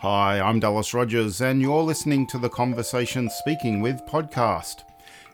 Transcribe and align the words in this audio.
Hi, 0.00 0.40
I'm 0.40 0.60
Dallas 0.60 0.92
Rogers, 0.92 1.40
and 1.40 1.62
you're 1.62 1.82
listening 1.82 2.26
to 2.28 2.38
the 2.38 2.48
Conversation 2.48 3.30
Speaking 3.30 3.80
with 3.80 4.04
podcast. 4.06 4.84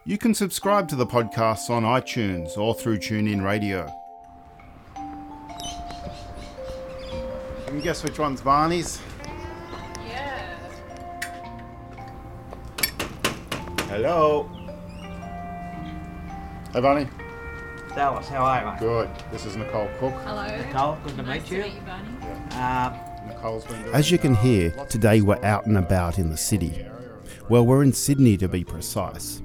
You 0.04 0.16
can 0.16 0.32
subscribe 0.32 0.88
to 0.88 0.96
the 0.96 1.06
podcasts 1.06 1.68
on 1.70 1.82
iTunes 1.82 2.56
or 2.56 2.74
through 2.74 2.98
TuneIn 2.98 3.44
Radio. 3.44 3.92
Can 7.66 7.76
you 7.76 7.82
guess 7.82 8.04
which 8.04 8.18
one's 8.18 8.40
Barney's? 8.40 9.00
Yeah. 10.06 10.56
Hello. 13.88 14.61
Hey, 16.72 16.80
Barney. 16.80 17.06
Dallas, 17.94 18.28
how 18.28 18.44
are 18.44 18.60
you, 18.60 18.66
mate? 18.70 18.80
Good. 18.80 19.10
This 19.30 19.44
is 19.44 19.56
Nicole 19.56 19.88
Cook. 19.98 20.14
Hello. 20.24 20.46
Nicole, 20.56 20.96
good 21.04 21.16
to 21.16 21.22
Nice 21.22 21.42
meet 21.42 21.48
to 21.48 21.56
you. 21.56 21.62
meet 21.64 21.74
you, 21.74 21.80
Barney. 21.82 22.08
Uh, 22.52 23.26
Nicole's 23.28 23.64
been 23.66 23.82
doing 23.82 23.94
As 23.94 24.10
you 24.10 24.18
can 24.18 24.34
hear, 24.34 24.70
today 24.88 25.20
we're 25.20 25.42
out 25.44 25.66
and 25.66 25.76
about 25.76 26.18
in 26.18 26.30
the 26.30 26.36
city. 26.36 26.86
Well, 27.50 27.66
we're 27.66 27.82
in 27.82 27.92
Sydney 27.92 28.36
to 28.38 28.48
be 28.48 28.64
precise. 28.64 29.42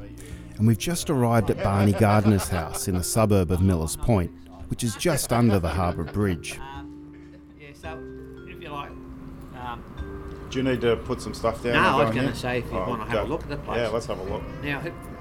And 0.58 0.66
we've 0.66 0.78
just 0.78 1.10
arrived 1.10 1.50
at 1.50 1.62
Barney 1.62 1.92
Gardner's 1.92 2.48
house 2.48 2.88
in 2.88 2.96
the 2.96 3.04
suburb 3.04 3.52
of 3.52 3.62
Millers 3.62 3.98
Point, 3.98 4.32
which 4.70 4.84
is 4.84 4.96
just 4.96 5.34
under 5.34 5.60
the 5.60 5.70
Harbour 5.70 6.06
Bridge. 6.06 6.58
um, 6.60 7.14
yeah, 7.60 7.68
so 7.74 8.00
if 8.48 8.62
you 8.62 8.70
like, 8.70 8.90
um, 9.62 9.84
Do 10.50 10.58
you 10.60 10.64
need 10.64 10.80
to 10.82 10.96
put 10.96 11.22
some 11.22 11.34
stuff 11.34 11.62
down? 11.62 11.74
No, 11.74 12.00
I 12.00 12.06
was 12.06 12.16
gonna 12.16 12.34
say 12.34 12.60
if 12.60 12.66
you 12.72 12.78
wanna 12.78 13.06
have 13.06 13.26
a 13.26 13.30
look 13.30 13.44
at 13.44 13.50
the 13.50 13.58
place. 13.58 13.80
Yeah, 13.80 13.90
let's 13.90 14.06
have 14.06 14.18
a 14.20 14.24
look. 14.24 14.42
now 14.64 14.80
have- 14.80 14.94
I 14.94 15.17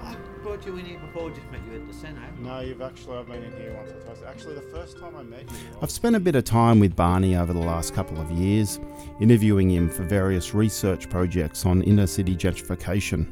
brought 0.47 0.65
you 0.65 0.77
in 0.77 0.85
here 0.85 0.99
before, 1.01 1.29
just 1.31 1.51
met 1.51 1.61
you 1.69 1.75
at 1.75 1.89
the 1.89 1.93
centre. 1.93 2.23
No, 2.39 2.61
you've 2.61 2.81
actually, 2.81 3.17
I've 3.17 3.27
been 3.27 3.43
in 3.43 3.51
here 3.57 3.75
once 3.75 3.91
or 3.91 3.95
twice. 3.95 4.23
Actually, 4.25 4.55
the 4.55 4.61
first 4.61 4.97
time 4.97 5.17
I 5.17 5.25
met 5.25 5.43
you. 5.43 5.57
I've 5.83 5.91
spent 5.91 6.15
a 6.15 6.21
bit 6.21 6.37
of 6.37 6.45
time 6.45 6.79
with 6.79 6.95
Barney 6.95 7.35
over 7.35 7.53
the 7.53 7.59
last 7.59 7.95
couple 7.95 8.21
of 8.21 8.31
years, 8.31 8.79
interviewing 9.21 9.69
him 9.69 9.91
for 9.91 10.05
various 10.05 10.55
research 10.55 11.11
projects 11.11 11.67
on 11.67 11.83
inner 11.83 12.07
city 12.07 12.37
gentrification. 12.37 13.27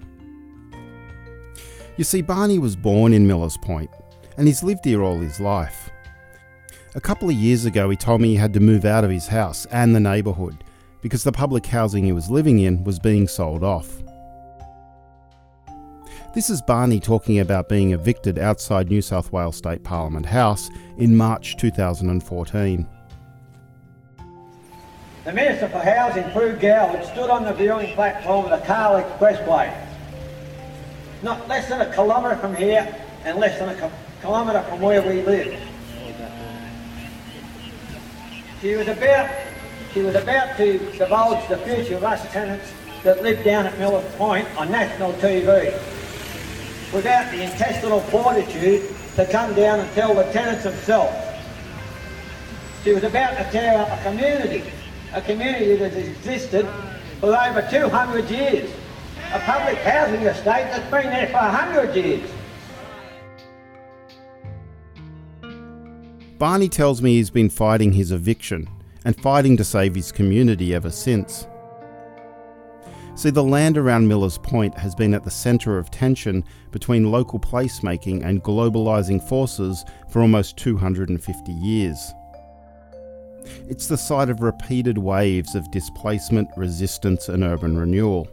You 1.97 2.03
see, 2.03 2.21
Barney 2.21 2.59
was 2.59 2.75
born 2.75 3.13
in 3.13 3.29
Millers 3.29 3.57
Point, 3.59 3.91
and 4.37 4.49
he's 4.49 4.65
lived 4.65 4.85
here 4.85 5.05
all 5.05 5.19
his 5.19 5.39
life. 5.39 5.91
A 6.97 7.01
couple 7.01 7.29
of 7.29 7.37
years 7.37 7.65
ago, 7.65 7.91
he 7.91 7.97
told 7.97 8.23
me 8.23 8.31
he 8.31 8.35
had 8.35 8.53
to 8.55 8.61
move 8.61 8.85
out 8.85 9.05
of 9.05 9.11
his 9.11 9.29
house 9.29 9.67
and 9.67 9.95
the 9.95 10.01
neighbourhood 10.01 10.65
because 11.01 11.23
the 11.23 11.31
public 11.31 11.65
housing 11.67 12.03
he 12.03 12.13
was 12.13 12.29
living 12.29 12.59
in 12.59 12.83
was 12.83 12.99
being 12.99 13.29
sold 13.29 13.63
off. 13.63 14.04
This 16.35 16.51
is 16.51 16.61
Barney 16.61 16.99
talking 16.99 17.39
about 17.39 17.69
being 17.69 17.93
evicted 17.93 18.41
outside 18.41 18.89
New 18.89 19.03
South 19.03 19.31
Wales 19.31 19.57
State 19.57 19.85
Parliament 19.85 20.27
House 20.27 20.69
in 20.99 21.17
March 21.17 21.57
2014. 21.59 22.89
The 25.25 25.33
Minister 25.33 25.69
for 25.69 25.79
Housing, 25.79 26.25
Pru 26.25 26.59
Goward, 26.59 27.05
stood 27.05 27.31
on 27.31 27.45
the 27.45 27.53
viewing 27.53 27.95
platform 27.95 28.47
of 28.47 28.51
the 28.51 28.67
Cahill 28.67 29.01
Expressway. 29.01 29.73
Not 31.23 31.47
less 31.47 31.69
than 31.69 31.81
a 31.83 31.95
kilometre 31.95 32.37
from 32.39 32.57
here 32.57 32.93
and 33.25 33.39
less 33.39 33.57
than 33.61 33.69
a 33.69 33.81
ki- 33.81 33.95
kilometre 34.21 34.63
from 34.63 34.81
where 34.81 35.03
we 35.03 35.23
live. 35.23 35.57
She 38.61 38.75
was 38.75 38.89
about 38.89 39.31
she 39.93 40.03
was 40.03 40.17
about 40.17 40.57
to 40.57 40.79
divulge 40.99 41.49
the 41.49 41.59
future 41.59 41.95
of 41.95 42.03
us 42.03 42.29
tenants 42.33 42.73
that 43.05 43.23
live 43.23 43.45
down 43.45 43.67
at 43.67 43.79
Miller 43.79 44.03
Point 44.17 44.49
on 44.59 44.73
national 44.73 45.13
TV. 45.13 45.94
Without 46.95 47.31
the 47.33 47.43
intestinal 47.43 48.01
fortitude 48.01 48.89
to 49.17 49.27
come 49.27 49.53
down 49.55 49.81
and 49.81 49.93
tell 49.95 50.15
the 50.15 50.23
tenants 50.33 50.63
themselves. 50.63 51.17
She 52.85 52.93
was 52.93 53.03
about 53.03 53.37
to 53.37 53.51
tear 53.51 53.79
up 53.79 53.89
a 53.89 54.03
community, 54.05 54.63
a 55.13 55.21
community 55.21 55.75
that 55.77 55.93
has 55.93 56.07
existed 56.07 56.69
for 57.19 57.35
over 57.37 57.67
200 57.69 58.31
years, 58.31 58.71
a 59.33 59.41
public 59.41 59.79
housing 59.79 60.23
estate 60.23 60.71
that's 60.71 60.91
been 60.91 61.11
there 61.11 61.27
for 61.27 61.35
100 61.35 61.97
years. 61.97 62.31
Barney 66.39 66.69
tells 66.69 67.03
me 67.03 67.17
he's 67.17 67.31
been 67.31 67.51
fighting 67.51 67.93
his 67.93 68.13
eviction 68.13 68.69
and 69.05 69.21
fighting 69.21 69.57
to 69.57 69.65
save 69.65 69.95
his 69.95 70.13
community 70.13 70.75
ever 70.75 70.91
since. 70.91 71.47
See, 73.17 73.31
the 73.31 73.45
land 73.45 73.79
around 73.79 74.09
Millers 74.09 74.39
Point 74.39 74.77
has 74.77 74.95
been 74.95 75.15
at 75.15 75.23
the 75.23 75.31
centre 75.31 75.79
of 75.79 75.91
tension 75.91 76.45
between 76.73 77.13
local 77.13 77.39
placemaking 77.39 78.25
and 78.25 78.43
globalising 78.43 79.23
forces 79.29 79.85
for 80.11 80.21
almost 80.21 80.57
250 80.57 81.53
years. 81.53 82.13
It's 83.69 83.87
the 83.87 83.97
site 83.97 84.31
of 84.31 84.41
repeated 84.41 84.99
waves 84.99 85.55
of 85.55 85.71
displacement, 85.71 86.49
resistance, 86.57 87.29
and 87.29 87.45
urban 87.45 87.79
renewal. 87.79 88.27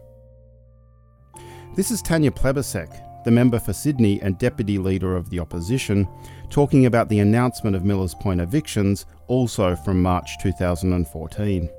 This 1.75 1.91
is 1.91 2.01
Tanya 2.01 2.31
Plibersek, 2.31 3.23
the 3.23 3.31
member 3.31 3.59
for 3.59 3.73
Sydney 3.73 4.19
and 4.21 4.39
deputy 4.39 4.79
leader 4.79 5.15
of 5.15 5.29
the 5.29 5.39
opposition, 5.39 6.07
talking 6.49 6.87
about 6.87 7.07
the 7.07 7.19
announcement 7.19 7.75
of 7.75 7.85
Millers 7.85 8.15
Point 8.15 8.41
evictions, 8.41 9.05
also 9.27 9.75
from 9.75 10.01
March 10.01 10.39
2014. 10.41 11.69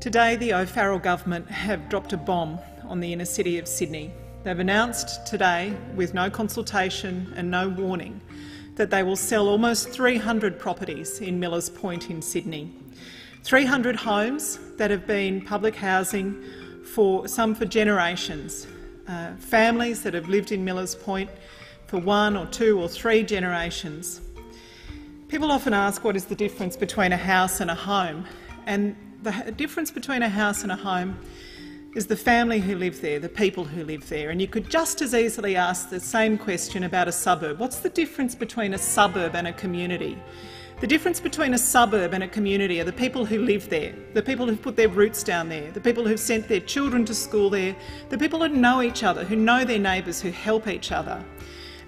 Today, 0.00 0.36
the 0.36 0.52
O'Farrell 0.52 0.98
government 0.98 1.50
have 1.50 1.88
dropped 1.88 2.12
a 2.12 2.16
bomb 2.16 2.60
on 2.84 3.00
the 3.00 3.12
inner 3.12 3.24
city 3.24 3.58
of 3.58 3.66
Sydney. 3.66 4.12
They've 4.44 4.58
announced 4.58 5.26
today, 5.26 5.74
with 5.96 6.12
no 6.12 6.30
consultation 6.30 7.32
and 7.34 7.50
no 7.50 7.70
warning, 7.70 8.20
that 8.76 8.90
they 8.90 9.02
will 9.02 9.16
sell 9.16 9.48
almost 9.48 9.88
300 9.88 10.58
properties 10.58 11.20
in 11.20 11.40
Millers 11.40 11.70
Point 11.70 12.10
in 12.10 12.20
Sydney. 12.20 12.72
300 13.42 13.96
homes 13.96 14.58
that 14.76 14.90
have 14.90 15.06
been 15.06 15.40
public 15.40 15.74
housing 15.74 16.44
for 16.84 17.26
some 17.26 17.54
for 17.54 17.64
generations. 17.64 18.66
Uh, 19.08 19.34
families 19.36 20.02
that 20.02 20.14
have 20.14 20.28
lived 20.28 20.52
in 20.52 20.64
Millers 20.64 20.94
Point 20.94 21.30
for 21.86 21.98
one 21.98 22.36
or 22.36 22.46
two 22.46 22.78
or 22.80 22.88
three 22.88 23.22
generations. 23.22 24.20
People 25.28 25.50
often 25.50 25.72
ask 25.72 26.04
what 26.04 26.16
is 26.16 26.26
the 26.26 26.36
difference 26.36 26.76
between 26.76 27.12
a 27.12 27.16
house 27.16 27.60
and 27.60 27.70
a 27.70 27.74
home, 27.74 28.26
and 28.66 28.94
the 29.32 29.52
difference 29.52 29.90
between 29.90 30.22
a 30.22 30.28
house 30.28 30.62
and 30.62 30.70
a 30.70 30.76
home 30.76 31.18
is 31.96 32.06
the 32.06 32.16
family 32.16 32.60
who 32.60 32.76
live 32.76 33.00
there, 33.00 33.18
the 33.18 33.28
people 33.28 33.64
who 33.64 33.82
live 33.82 34.08
there. 34.08 34.30
And 34.30 34.40
you 34.40 34.46
could 34.46 34.70
just 34.70 35.02
as 35.02 35.14
easily 35.14 35.56
ask 35.56 35.90
the 35.90 35.98
same 35.98 36.38
question 36.38 36.84
about 36.84 37.08
a 37.08 37.12
suburb. 37.12 37.58
What's 37.58 37.80
the 37.80 37.88
difference 37.88 38.34
between 38.34 38.74
a 38.74 38.78
suburb 38.78 39.34
and 39.34 39.48
a 39.48 39.52
community? 39.52 40.16
The 40.80 40.86
difference 40.86 41.20
between 41.20 41.54
a 41.54 41.58
suburb 41.58 42.12
and 42.12 42.22
a 42.22 42.28
community 42.28 42.80
are 42.80 42.84
the 42.84 42.92
people 42.92 43.24
who 43.24 43.38
live 43.38 43.68
there, 43.68 43.94
the 44.12 44.22
people 44.22 44.46
who've 44.46 44.60
put 44.60 44.76
their 44.76 44.90
roots 44.90 45.22
down 45.22 45.48
there, 45.48 45.70
the 45.72 45.80
people 45.80 46.06
who've 46.06 46.20
sent 46.20 46.46
their 46.48 46.60
children 46.60 47.04
to 47.06 47.14
school 47.14 47.48
there, 47.50 47.74
the 48.10 48.18
people 48.18 48.40
who 48.40 48.48
know 48.48 48.82
each 48.82 49.02
other, 49.02 49.24
who 49.24 49.34
know 49.34 49.64
their 49.64 49.78
neighbours, 49.78 50.20
who 50.20 50.30
help 50.30 50.68
each 50.68 50.92
other. 50.92 51.24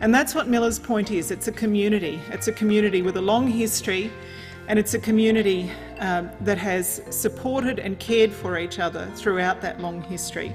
And 0.01 0.15
that's 0.15 0.35
what 0.35 0.49
Miller's 0.49 0.79
Point 0.79 1.11
is 1.11 1.31
it's 1.31 1.49
a 1.49 1.53
community. 1.53 2.19
It's 2.31 2.49
a 2.49 2.53
community 2.53 3.03
with 3.03 3.17
a 3.17 3.21
long 3.21 3.47
history, 3.47 4.11
and 4.69 4.79
it's 4.79 4.93
a 4.93 4.99
community 4.99 5.73
um, 5.99 6.31
that 6.43 6.59
has 6.59 7.03
supported 7.11 7.79
and 7.79 7.99
cared 7.99 8.33
for 8.33 8.59
each 8.59 8.79
other 8.79 9.11
throughout 9.17 9.61
that 9.63 9.81
long 9.81 10.03
history. 10.03 10.55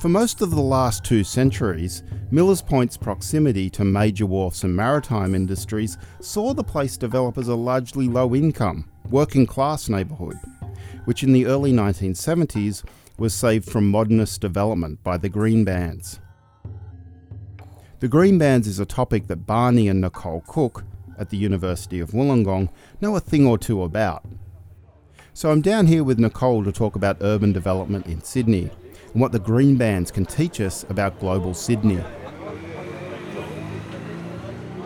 For 0.00 0.08
most 0.08 0.42
of 0.42 0.52
the 0.52 0.60
last 0.60 1.02
two 1.02 1.24
centuries, 1.24 2.04
Millers 2.30 2.62
Point's 2.62 2.96
proximity 2.96 3.68
to 3.70 3.84
major 3.84 4.26
wharfs 4.26 4.62
and 4.62 4.76
maritime 4.76 5.34
industries 5.34 5.98
saw 6.20 6.54
the 6.54 6.62
place 6.62 6.96
develop 6.96 7.36
as 7.36 7.48
a 7.48 7.56
largely 7.56 8.06
low 8.06 8.32
income, 8.32 8.88
working 9.10 9.44
class 9.44 9.88
neighbourhood, 9.88 10.36
which 11.04 11.24
in 11.24 11.32
the 11.32 11.46
early 11.46 11.72
1970s 11.72 12.84
was 13.18 13.34
saved 13.34 13.68
from 13.68 13.90
modernist 13.90 14.40
development 14.40 15.02
by 15.02 15.16
the 15.16 15.28
Green 15.28 15.64
Bans. 15.64 16.20
The 17.98 18.06
Green 18.06 18.38
Bans 18.38 18.68
is 18.68 18.78
a 18.78 18.86
topic 18.86 19.26
that 19.26 19.46
Barney 19.46 19.88
and 19.88 20.00
Nicole 20.00 20.44
Cook 20.46 20.84
at 21.18 21.30
the 21.30 21.36
University 21.36 21.98
of 21.98 22.12
Wollongong 22.12 22.68
know 23.00 23.16
a 23.16 23.20
thing 23.20 23.48
or 23.48 23.58
two 23.58 23.82
about. 23.82 24.24
So 25.34 25.50
I'm 25.50 25.60
down 25.60 25.88
here 25.88 26.04
with 26.04 26.20
Nicole 26.20 26.62
to 26.62 26.70
talk 26.70 26.94
about 26.94 27.16
urban 27.20 27.52
development 27.52 28.06
in 28.06 28.22
Sydney 28.22 28.70
and 29.12 29.20
what 29.20 29.32
the 29.32 29.38
Green 29.38 29.76
Bans 29.76 30.10
can 30.10 30.24
teach 30.26 30.60
us 30.60 30.84
about 30.88 31.18
global 31.20 31.54
Sydney. 31.54 32.02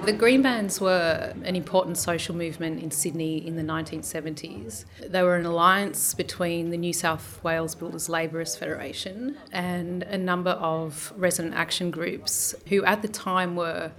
The 0.05 0.13
Green 0.13 0.43
Bans 0.43 0.81
were 0.81 1.33
an 1.45 1.55
important 1.55 1.97
social 1.97 2.35
movement 2.35 2.83
in 2.83 2.91
Sydney 2.91 3.47
in 3.47 3.55
the 3.55 3.63
1970s. 3.63 4.85
They 5.07 5.23
were 5.23 5.37
an 5.37 5.47
alliance 5.47 6.13
between 6.13 6.71
the 6.71 6.77
New 6.77 6.93
South 6.93 7.39
Wales 7.45 7.77
Builders 7.77 8.09
Labourers 8.09 8.57
Federation 8.57 9.37
and 9.53 10.03
a 10.03 10.19
number 10.19 10.51
of 10.51 11.13
resident 11.17 11.55
action 11.55 11.93
groups 11.93 12.53
who, 12.69 12.85
at 12.85 13.03
the 13.03 13.07
time, 13.07 13.55
were 13.55 13.93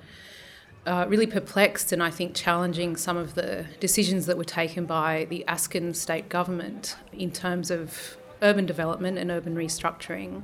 uh, 0.85 1.05
really 1.07 1.25
perplexed 1.25 1.93
and 1.93 2.03
I 2.03 2.09
think 2.09 2.35
challenging 2.35 2.97
some 2.97 3.15
of 3.15 3.35
the 3.35 3.65
decisions 3.79 4.25
that 4.25 4.37
were 4.37 4.43
taken 4.43 4.85
by 4.85 5.27
the 5.29 5.45
Askin 5.47 5.93
state 5.93 6.27
government 6.27 6.97
in 7.13 7.31
terms 7.31 7.71
of 7.71 8.17
urban 8.43 8.65
development 8.65 9.17
and 9.17 9.31
urban 9.31 9.55
restructuring, 9.55 10.43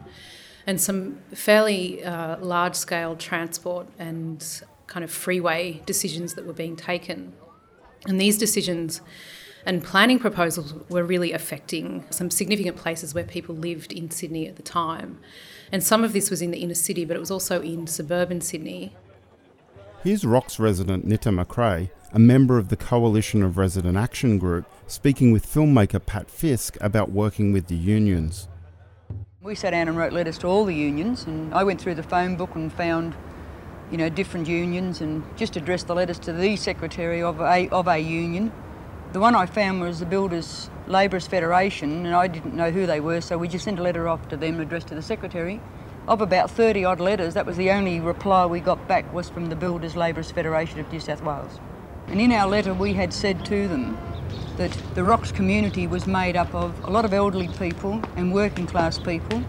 and 0.66 0.80
some 0.82 1.20
fairly 1.34 2.04
uh, 2.04 2.38
large 2.40 2.76
scale 2.76 3.16
transport 3.16 3.88
and 4.00 4.64
kind 4.88 5.04
of 5.04 5.12
freeway 5.12 5.82
decisions 5.86 6.34
that 6.34 6.46
were 6.46 6.54
being 6.54 6.76
taken. 6.76 7.34
And 8.08 8.20
these 8.20 8.38
decisions 8.38 9.02
and 9.66 9.84
planning 9.84 10.20
proposals 10.20 10.74
were 10.90 11.04
really 11.04 11.32
affecting 11.34 12.06
some 12.10 12.32
significant 12.32 12.78
places 12.78 13.14
where 13.14 13.24
people 13.24 13.56
lived 13.56 13.92
in 13.92 14.10
Sydney 14.10 14.48
at 14.48 14.56
the 14.56 14.64
time. 14.64 15.20
And 15.72 15.84
some 15.84 16.04
of 16.04 16.14
this 16.14 16.30
was 16.30 16.42
in 16.42 16.52
the 16.52 16.60
inner 16.60 16.74
city, 16.74 17.06
but 17.06 17.16
it 17.16 17.20
was 17.20 17.30
also 17.30 17.62
in 17.62 17.86
suburban 17.86 18.42
Sydney. 18.42 18.96
Here's 20.02 20.24
Rocks 20.24 20.60
resident 20.60 21.06
Nita 21.06 21.28
McRae, 21.28 21.90
a 22.14 22.20
member 22.20 22.58
of 22.58 22.70
the 22.70 22.78
Coalition 22.78 23.44
of 23.44 23.58
Resident 23.58 23.98
Action 23.98 24.38
Group, 24.40 24.66
speaking 24.88 25.34
with 25.34 25.46
filmmaker 25.46 26.04
Pat 26.06 26.32
Fiske 26.32 26.78
about 26.80 27.12
working 27.12 27.52
with 27.52 27.68
the 27.68 27.76
unions. 27.76 28.48
We 29.42 29.56
sat 29.56 29.72
down 29.72 29.90
and 29.90 29.98
wrote 29.98 30.14
letters 30.14 30.38
to 30.38 30.48
all 30.48 30.64
the 30.64 30.74
unions, 30.74 31.26
and 31.26 31.54
I 31.54 31.66
went 31.66 31.82
through 31.82 31.96
the 31.96 32.04
phone 32.04 32.38
book 32.38 32.56
and 32.56 32.72
found, 32.72 33.14
you 33.92 33.98
know, 33.98 34.08
different 34.08 34.48
unions, 34.48 35.02
and 35.02 35.22
just 35.36 35.58
addressed 35.58 35.88
the 35.88 35.96
letters 35.96 36.20
to 36.20 36.32
the 36.32 36.56
secretary 36.56 37.22
of 37.22 37.42
a 37.42 37.68
of 37.68 37.90
a 37.90 38.00
union. 38.00 38.54
The 39.12 39.20
one 39.20 39.36
I 39.36 39.48
found 39.48 39.82
was 39.82 40.00
the 40.00 40.06
Builders 40.06 40.70
Labourers 40.88 41.28
Federation, 41.28 42.06
and 42.06 42.16
I 42.16 42.28
didn't 42.28 42.54
know 42.54 42.72
who 42.72 42.86
they 42.86 43.02
were, 43.02 43.20
so 43.20 43.38
we 43.38 43.50
just 43.50 43.66
sent 43.66 43.80
a 43.80 43.84
letter 43.84 44.08
off 44.08 44.30
to 44.30 44.38
them 44.38 44.62
addressed 44.62 44.88
to 44.88 44.96
the 44.96 45.02
secretary. 45.02 45.60
Of 46.08 46.22
about 46.22 46.50
30 46.50 46.86
odd 46.86 47.00
letters, 47.00 47.34
that 47.36 47.46
was 47.46 47.58
the 47.58 47.70
only 47.70 48.00
reply 48.00 48.46
we 48.46 48.60
got 48.60 48.88
back 48.88 49.12
was 49.14 49.30
from 49.30 49.50
the 49.50 49.56
Builders 49.56 49.96
Labourers 49.96 50.32
Federation 50.32 50.80
of 50.80 50.92
New 50.92 51.00
South 51.00 51.24
Wales. 51.24 51.60
And 52.08 52.20
in 52.20 52.32
our 52.32 52.48
letter, 52.48 52.74
we 52.74 52.94
had 52.94 53.14
said 53.14 53.46
to 53.46 53.68
them 53.68 53.98
that 54.58 54.76
the 54.96 55.04
Rocks 55.04 55.32
community 55.32 55.86
was 55.86 56.08
made 56.08 56.36
up 56.36 56.54
of 56.56 56.84
a 56.84 56.90
lot 56.90 57.06
of 57.06 57.14
elderly 57.14 57.48
people 57.60 58.02
and 58.16 58.34
working 58.34 58.66
class 58.66 58.98
people. 58.98 59.44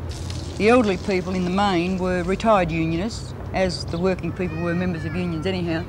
The 0.58 0.68
elderly 0.68 0.98
people 0.98 1.34
in 1.34 1.44
the 1.44 1.50
main 1.50 1.96
were 1.96 2.22
retired 2.24 2.70
unionists, 2.70 3.32
as 3.54 3.86
the 3.86 3.98
working 3.98 4.30
people 4.30 4.60
were 4.60 4.74
members 4.74 5.06
of 5.06 5.16
unions 5.16 5.46
anyhow. 5.46 5.84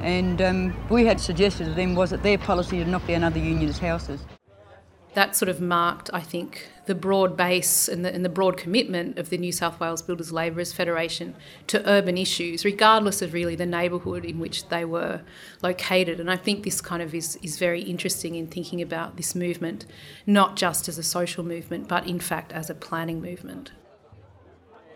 And 0.00 0.42
um, 0.42 0.88
we 0.88 1.06
had 1.06 1.20
suggested 1.20 1.64
to 1.66 1.74
them 1.74 1.94
was 1.94 2.10
that 2.10 2.24
their 2.24 2.38
policy 2.38 2.78
to 2.78 2.84
knock 2.84 3.06
down 3.06 3.22
other 3.22 3.38
unionist 3.38 3.80
houses 3.80 4.20
that 5.18 5.34
sort 5.34 5.48
of 5.48 5.60
marked, 5.60 6.08
I 6.14 6.20
think, 6.20 6.68
the 6.86 6.94
broad 6.94 7.36
base 7.36 7.88
and 7.88 8.04
the, 8.04 8.14
and 8.14 8.24
the 8.24 8.28
broad 8.28 8.56
commitment 8.56 9.18
of 9.18 9.30
the 9.30 9.36
New 9.36 9.50
South 9.50 9.80
Wales 9.80 10.00
Builders 10.00 10.30
Labourers 10.30 10.72
Federation 10.72 11.34
to 11.66 11.84
urban 11.90 12.16
issues, 12.16 12.64
regardless 12.64 13.20
of 13.20 13.32
really 13.32 13.56
the 13.56 13.66
neighbourhood 13.66 14.24
in 14.24 14.38
which 14.38 14.68
they 14.68 14.84
were 14.84 15.22
located. 15.60 16.20
And 16.20 16.30
I 16.30 16.36
think 16.36 16.62
this 16.62 16.80
kind 16.80 17.02
of 17.02 17.16
is, 17.16 17.34
is 17.42 17.58
very 17.58 17.82
interesting 17.82 18.36
in 18.36 18.46
thinking 18.46 18.80
about 18.80 19.16
this 19.16 19.34
movement, 19.34 19.86
not 20.24 20.54
just 20.54 20.88
as 20.88 20.98
a 20.98 21.02
social 21.02 21.42
movement, 21.42 21.88
but 21.88 22.06
in 22.06 22.20
fact 22.20 22.52
as 22.52 22.70
a 22.70 22.74
planning 22.74 23.20
movement. 23.20 23.72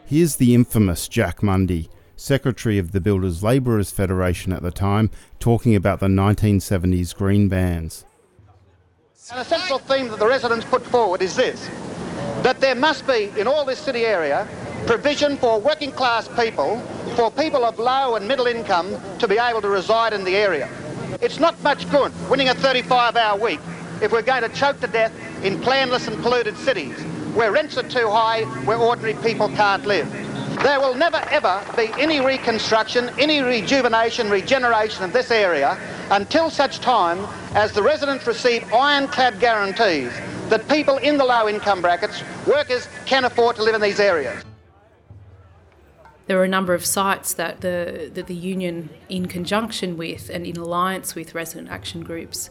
Here's 0.06 0.36
the 0.36 0.54
infamous 0.54 1.08
Jack 1.08 1.40
Mundey, 1.40 1.88
Secretary 2.14 2.78
of 2.78 2.92
the 2.92 3.00
Builders 3.00 3.42
Labourers 3.42 3.90
Federation 3.90 4.52
at 4.52 4.62
the 4.62 4.70
time, 4.70 5.10
talking 5.40 5.74
about 5.74 5.98
the 5.98 6.06
1970s 6.06 7.12
green 7.12 7.48
bans. 7.48 8.04
An 9.30 9.38
essential 9.38 9.78
theme 9.78 10.08
that 10.08 10.18
the 10.18 10.26
residents 10.26 10.64
put 10.64 10.84
forward 10.84 11.22
is 11.22 11.36
this, 11.36 11.70
that 12.42 12.60
there 12.60 12.74
must 12.74 13.06
be, 13.06 13.32
in 13.38 13.46
all 13.46 13.64
this 13.64 13.78
city 13.78 14.04
area, 14.04 14.48
provision 14.84 15.36
for 15.36 15.60
working 15.60 15.92
class 15.92 16.26
people, 16.26 16.80
for 17.14 17.30
people 17.30 17.64
of 17.64 17.78
low 17.78 18.16
and 18.16 18.26
middle 18.26 18.48
income 18.48 19.00
to 19.20 19.28
be 19.28 19.38
able 19.38 19.62
to 19.62 19.68
reside 19.68 20.12
in 20.12 20.24
the 20.24 20.34
area. 20.34 20.68
It's 21.20 21.38
not 21.38 21.62
much 21.62 21.88
good 21.92 22.12
winning 22.28 22.48
a 22.48 22.54
35-hour 22.54 23.38
week 23.38 23.60
if 24.02 24.10
we're 24.10 24.22
going 24.22 24.42
to 24.42 24.48
choke 24.48 24.80
to 24.80 24.88
death 24.88 25.12
in 25.44 25.60
planless 25.60 26.08
and 26.08 26.20
polluted 26.20 26.56
cities, 26.56 27.00
where 27.34 27.52
rents 27.52 27.78
are 27.78 27.88
too 27.88 28.10
high, 28.10 28.42
where 28.64 28.76
ordinary 28.76 29.14
people 29.22 29.48
can't 29.50 29.86
live. 29.86 30.10
There 30.62 30.80
will 30.80 30.94
never 30.94 31.18
ever 31.30 31.64
be 31.76 31.90
any 31.96 32.20
reconstruction, 32.20 33.08
any 33.18 33.40
rejuvenation, 33.40 34.30
regeneration 34.30 35.04
of 35.04 35.12
this 35.12 35.30
area 35.30 35.78
until 36.12 36.50
such 36.50 36.78
time 36.80 37.18
as 37.54 37.72
the 37.72 37.82
residents 37.82 38.26
receive 38.26 38.70
ironclad 38.72 39.40
guarantees 39.40 40.12
that 40.50 40.68
people 40.68 40.98
in 40.98 41.16
the 41.16 41.24
low 41.24 41.48
income 41.48 41.80
brackets, 41.80 42.22
workers, 42.46 42.86
can 43.06 43.24
afford 43.24 43.56
to 43.56 43.62
live 43.62 43.74
in 43.74 43.80
these 43.80 43.98
areas. 43.98 44.44
There 46.26 46.36
were 46.36 46.44
a 46.44 46.48
number 46.48 46.74
of 46.74 46.84
sites 46.84 47.32
that 47.34 47.62
the, 47.62 48.10
that 48.12 48.26
the 48.26 48.34
union, 48.34 48.90
in 49.08 49.26
conjunction 49.26 49.96
with 49.96 50.28
and 50.28 50.46
in 50.46 50.56
alliance 50.56 51.14
with 51.14 51.34
resident 51.34 51.70
action 51.70 52.04
groups, 52.04 52.50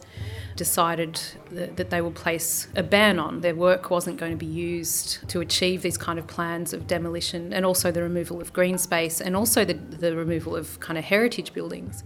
decided 0.56 1.22
that, 1.52 1.78
that, 1.78 1.90
they 1.92 2.02
will 2.02 2.12
place 2.12 2.68
a 2.75 2.84
ban 2.84 3.19
on. 3.19 3.42
Their 3.42 3.56
work 3.56 3.90
wasn't 3.90 4.18
going 4.18 4.31
to 4.31 4.38
be 4.38 4.46
used 4.46 5.28
to 5.30 5.40
achieve 5.40 5.84
these 5.84 5.98
kind 5.98 6.19
of 6.19 6.28
plans 6.28 6.74
of 6.74 6.88
demolition 6.88 7.54
and 7.54 7.66
also 7.66 7.92
the 7.92 8.02
removal 8.02 8.42
of 8.42 8.52
green 8.52 8.78
space 8.78 9.22
and 9.22 9.36
also 9.36 9.63
the, 9.63 9.75
the 9.75 10.16
removal 10.16 10.56
of 10.56 10.80
kind 10.80 10.98
of 10.98 11.06
heritage 11.06 11.54
buildings. 11.54 12.04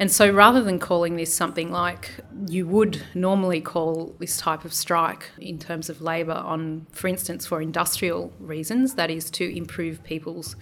And 0.00 0.12
so 0.12 0.30
rather 0.30 0.62
than 0.62 0.78
calling 0.78 1.16
this 1.16 1.34
something 1.34 1.72
like 1.72 2.20
you 2.46 2.68
would 2.68 3.02
normally 3.14 3.60
call 3.60 4.14
this 4.20 4.38
type 4.38 4.64
of 4.64 4.72
strike 4.72 5.30
in 5.40 5.58
terms 5.58 5.90
of 5.90 6.00
labour 6.00 6.34
on, 6.34 6.86
for 6.92 7.08
instance, 7.08 7.46
for 7.46 7.60
industrial 7.60 8.32
reasons, 8.38 8.94
that 8.94 9.10
is 9.10 9.28
to 9.32 9.56
improve 9.56 10.04
people's 10.04 10.54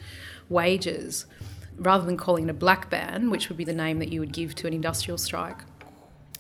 wages, 0.49 1.27
rather 1.77 2.07
than 2.07 2.17
calling 2.17 2.45
it 2.45 2.51
a 2.51 2.55
black 2.55 2.89
ban, 2.89 3.29
which 3.29 3.51
would 3.51 3.59
be 3.59 3.65
the 3.65 3.75
name 3.75 3.99
that 3.99 4.11
you 4.11 4.21
would 4.21 4.33
give 4.33 4.55
to 4.55 4.67
an 4.67 4.73
industrial 4.73 5.19
strike, 5.19 5.59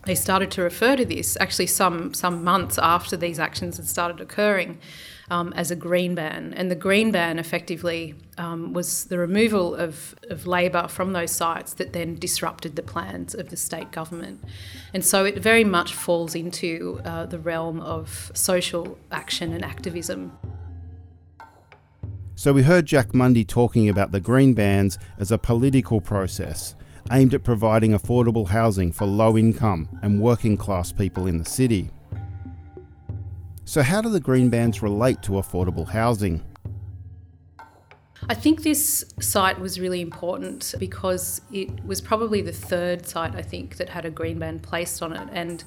they 0.06 0.14
started 0.14 0.50
to 0.52 0.62
refer 0.62 0.96
to 0.96 1.04
this 1.04 1.36
actually 1.40 1.66
some 1.66 2.14
some 2.14 2.42
months 2.42 2.78
after 2.78 3.16
these 3.16 3.38
actions 3.38 3.76
had 3.76 3.86
started 3.86 4.20
occurring 4.20 4.78
um, 5.30 5.52
as 5.54 5.70
a 5.70 5.76
green 5.76 6.14
ban. 6.14 6.54
And 6.54 6.70
the 6.70 6.76
green 6.76 7.10
ban 7.10 7.38
effectively 7.38 8.14
um, 8.38 8.72
was 8.72 9.06
the 9.06 9.18
removal 9.18 9.74
of, 9.74 10.14
of 10.30 10.46
labour 10.46 10.88
from 10.88 11.12
those 11.12 11.32
sites 11.32 11.74
that 11.74 11.92
then 11.92 12.14
disrupted 12.14 12.76
the 12.76 12.82
plans 12.82 13.34
of 13.34 13.50
the 13.50 13.56
state 13.56 13.90
government. 13.90 14.42
And 14.94 15.04
so 15.04 15.24
it 15.24 15.38
very 15.38 15.64
much 15.64 15.94
falls 15.94 16.34
into 16.34 17.00
uh, 17.04 17.26
the 17.26 17.38
realm 17.38 17.80
of 17.80 18.30
social 18.34 18.98
action 19.10 19.52
and 19.52 19.64
activism. 19.64 20.38
So 22.36 22.52
we 22.52 22.62
heard 22.62 22.86
Jack 22.86 23.08
Mundey 23.08 23.46
talking 23.46 23.88
about 23.88 24.12
the 24.12 24.20
green 24.20 24.52
bans 24.52 24.98
as 25.18 25.32
a 25.32 25.38
political 25.38 26.00
process 26.00 26.76
aimed 27.10 27.34
at 27.34 27.44
providing 27.44 27.92
affordable 27.92 28.48
housing 28.48 28.92
for 28.92 29.06
low 29.06 29.36
income 29.36 29.88
and 30.02 30.20
working 30.20 30.56
class 30.56 30.92
people 30.92 31.26
in 31.26 31.38
the 31.38 31.44
city. 31.44 31.90
So, 33.64 33.82
how 33.82 34.00
do 34.00 34.08
the 34.08 34.20
green 34.20 34.48
bans 34.48 34.82
relate 34.82 35.22
to 35.22 35.32
affordable 35.32 35.88
housing? 35.88 36.44
I 38.28 38.34
think 38.34 38.62
this 38.62 39.04
site 39.20 39.60
was 39.60 39.78
really 39.78 40.00
important 40.00 40.74
because 40.78 41.40
it 41.52 41.84
was 41.84 42.00
probably 42.00 42.42
the 42.42 42.52
third 42.52 43.06
site, 43.06 43.36
I 43.36 43.42
think, 43.42 43.76
that 43.76 43.88
had 43.88 44.04
a 44.04 44.10
green 44.10 44.38
ban 44.38 44.58
placed 44.58 45.02
on 45.02 45.12
it. 45.12 45.28
And 45.32 45.62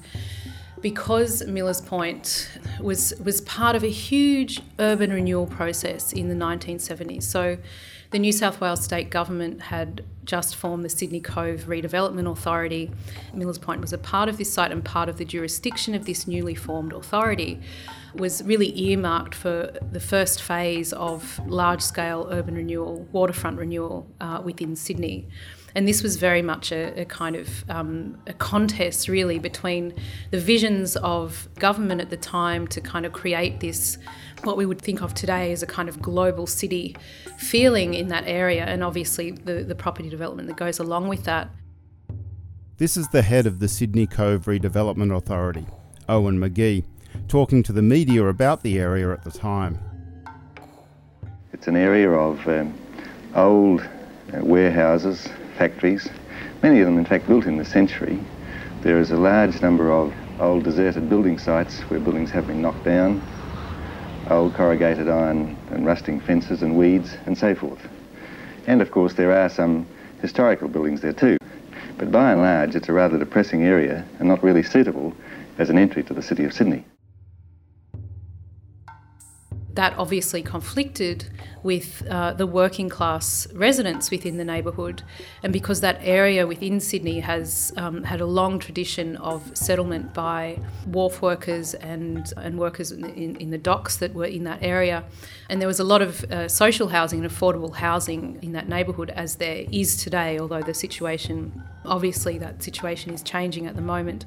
because 0.80 1.46
Millers 1.46 1.80
Point 1.80 2.50
was, 2.80 3.14
was 3.22 3.40
part 3.42 3.76
of 3.76 3.84
a 3.84 3.90
huge 3.90 4.60
urban 4.78 5.10
renewal 5.10 5.46
process 5.46 6.12
in 6.12 6.28
the 6.28 6.34
1970s. 6.34 7.22
So 7.22 7.56
the 8.10 8.18
New 8.18 8.32
South 8.32 8.60
Wales 8.60 8.82
state 8.82 9.10
government 9.10 9.62
had 9.62 10.04
just 10.24 10.56
formed 10.56 10.84
the 10.84 10.88
Sydney 10.88 11.20
Cove 11.20 11.62
Redevelopment 11.62 12.30
Authority. 12.30 12.90
Millers 13.32 13.58
Point 13.58 13.80
was 13.80 13.92
a 13.92 13.98
part 13.98 14.28
of 14.28 14.36
this 14.36 14.52
site 14.52 14.72
and 14.72 14.84
part 14.84 15.08
of 15.08 15.16
the 15.16 15.24
jurisdiction 15.24 15.94
of 15.94 16.04
this 16.04 16.26
newly 16.26 16.54
formed 16.54 16.92
authority 16.92 17.60
was 18.14 18.42
really 18.42 18.76
earmarked 18.78 19.34
for 19.34 19.72
the 19.92 20.00
first 20.00 20.42
phase 20.42 20.92
of 20.92 21.40
large 21.46 21.80
scale 21.80 22.28
urban 22.30 22.54
renewal, 22.56 23.06
waterfront 23.12 23.58
renewal 23.58 24.08
uh, 24.20 24.40
within 24.44 24.74
Sydney. 24.74 25.28
And 25.74 25.86
this 25.86 26.02
was 26.02 26.16
very 26.16 26.42
much 26.42 26.72
a, 26.72 27.00
a 27.00 27.04
kind 27.04 27.36
of 27.36 27.68
um, 27.70 28.18
a 28.26 28.32
contest, 28.32 29.08
really, 29.08 29.38
between 29.38 29.94
the 30.30 30.40
visions 30.40 30.96
of 30.96 31.48
government 31.58 32.00
at 32.00 32.10
the 32.10 32.16
time 32.16 32.66
to 32.68 32.80
kind 32.80 33.06
of 33.06 33.12
create 33.12 33.60
this, 33.60 33.98
what 34.42 34.56
we 34.56 34.66
would 34.66 34.80
think 34.80 35.02
of 35.02 35.14
today 35.14 35.52
as 35.52 35.62
a 35.62 35.66
kind 35.66 35.88
of 35.88 36.02
global 36.02 36.46
city 36.46 36.96
feeling 37.38 37.94
in 37.94 38.08
that 38.08 38.24
area, 38.26 38.64
and 38.64 38.82
obviously 38.82 39.30
the, 39.30 39.62
the 39.62 39.74
property 39.74 40.08
development 40.08 40.48
that 40.48 40.56
goes 40.56 40.78
along 40.78 41.08
with 41.08 41.24
that. 41.24 41.48
This 42.78 42.96
is 42.96 43.08
the 43.08 43.22
head 43.22 43.46
of 43.46 43.58
the 43.58 43.68
Sydney 43.68 44.06
Cove 44.06 44.46
Redevelopment 44.46 45.14
Authority, 45.14 45.66
Owen 46.08 46.38
McGee, 46.38 46.84
talking 47.28 47.62
to 47.62 47.72
the 47.72 47.82
media 47.82 48.26
about 48.26 48.62
the 48.62 48.78
area 48.78 49.12
at 49.12 49.22
the 49.22 49.30
time. 49.30 49.78
It's 51.52 51.68
an 51.68 51.76
area 51.76 52.10
of 52.10 52.46
um, 52.48 52.72
old 53.34 53.86
uh, 54.34 54.44
warehouses, 54.44 55.28
factories, 55.56 56.08
many 56.62 56.80
of 56.80 56.86
them 56.86 56.98
in 56.98 57.04
fact 57.04 57.26
built 57.26 57.46
in 57.46 57.56
the 57.56 57.64
century. 57.64 58.18
There 58.82 58.98
is 58.98 59.10
a 59.10 59.16
large 59.16 59.60
number 59.60 59.90
of 59.90 60.14
old 60.38 60.64
deserted 60.64 61.08
building 61.08 61.38
sites 61.38 61.80
where 61.90 62.00
buildings 62.00 62.30
have 62.30 62.46
been 62.46 62.62
knocked 62.62 62.84
down, 62.84 63.22
old 64.30 64.54
corrugated 64.54 65.08
iron 65.08 65.56
and 65.70 65.84
rusting 65.84 66.20
fences 66.20 66.62
and 66.62 66.76
weeds 66.76 67.16
and 67.26 67.36
so 67.36 67.54
forth. 67.54 67.86
And 68.66 68.80
of 68.80 68.90
course 68.90 69.14
there 69.14 69.32
are 69.32 69.48
some 69.48 69.86
historical 70.22 70.68
buildings 70.68 71.00
there 71.00 71.12
too. 71.12 71.36
But 71.98 72.12
by 72.12 72.32
and 72.32 72.40
large, 72.40 72.74
it's 72.74 72.88
a 72.88 72.92
rather 72.92 73.18
depressing 73.18 73.64
area 73.64 74.04
and 74.18 74.28
not 74.28 74.42
really 74.42 74.62
suitable 74.62 75.12
as 75.58 75.68
an 75.68 75.78
entry 75.78 76.02
to 76.04 76.14
the 76.14 76.22
city 76.22 76.44
of 76.44 76.54
Sydney. 76.54 76.84
That 79.80 79.96
obviously 79.96 80.42
conflicted 80.42 81.24
with 81.62 82.06
uh, 82.06 82.34
the 82.34 82.46
working 82.46 82.90
class 82.90 83.50
residents 83.54 84.10
within 84.10 84.36
the 84.36 84.44
neighbourhood, 84.44 85.02
and 85.42 85.54
because 85.54 85.80
that 85.80 85.96
area 86.02 86.46
within 86.46 86.80
Sydney 86.80 87.20
has 87.20 87.72
um, 87.78 88.02
had 88.04 88.20
a 88.20 88.26
long 88.26 88.58
tradition 88.58 89.16
of 89.16 89.56
settlement 89.56 90.12
by 90.12 90.58
wharf 90.84 91.22
workers 91.22 91.72
and 91.72 92.30
and 92.36 92.58
workers 92.58 92.92
in, 92.92 93.06
in, 93.06 93.36
in, 93.36 93.48
the 93.48 93.56
docks 93.56 93.96
that 93.96 94.12
were 94.12 94.26
in 94.26 94.44
that 94.44 94.62
area, 94.62 95.02
and 95.48 95.62
there 95.62 95.68
was 95.68 95.80
a 95.80 95.84
lot 95.92 96.02
of 96.02 96.24
uh, 96.24 96.46
social 96.46 96.88
housing 96.88 97.24
and 97.24 97.30
affordable 97.32 97.74
housing 97.74 98.38
in 98.42 98.52
that 98.52 98.68
neighbourhood 98.68 99.08
as 99.08 99.36
there 99.36 99.64
is 99.72 99.96
today, 99.96 100.38
although 100.38 100.62
the 100.62 100.74
situation 100.74 101.62
obviously 101.86 102.36
that 102.36 102.62
situation 102.62 103.14
is 103.14 103.22
changing 103.22 103.66
at 103.66 103.76
the 103.76 103.82
moment. 103.94 104.26